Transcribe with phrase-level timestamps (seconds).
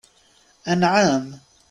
[0.71, 1.23] AnƐam?